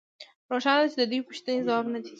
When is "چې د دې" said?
0.91-1.19